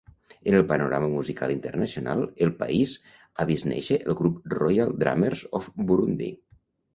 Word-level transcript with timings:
En 0.51 0.55
el 0.59 0.63
panorama 0.69 1.09
musical 1.15 1.51
internacional, 1.55 2.23
el 2.45 2.53
país 2.61 2.95
ha 3.37 3.45
vist 3.51 3.69
néixer 3.73 3.99
el 4.07 4.19
grup 4.23 4.41
Royal 4.55 4.97
Drummers 5.05 5.45
of 5.61 5.69
Burundi. 5.93 6.33